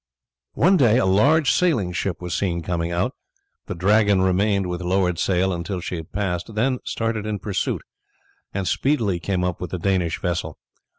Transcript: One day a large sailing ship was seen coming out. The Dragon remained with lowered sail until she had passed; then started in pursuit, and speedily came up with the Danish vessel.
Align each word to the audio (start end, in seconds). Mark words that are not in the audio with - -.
One 0.55 0.77
day 0.77 0.97
a 0.97 1.05
large 1.05 1.51
sailing 1.51 1.91
ship 1.93 2.23
was 2.23 2.33
seen 2.33 2.63
coming 2.63 2.91
out. 2.91 3.13
The 3.67 3.75
Dragon 3.75 4.23
remained 4.23 4.65
with 4.67 4.81
lowered 4.81 5.19
sail 5.19 5.53
until 5.53 5.79
she 5.79 5.97
had 5.97 6.11
passed; 6.11 6.55
then 6.55 6.79
started 6.83 7.27
in 7.27 7.37
pursuit, 7.37 7.83
and 8.51 8.67
speedily 8.67 9.19
came 9.19 9.43
up 9.43 9.61
with 9.61 9.69
the 9.69 9.77
Danish 9.77 10.19
vessel. 10.19 10.57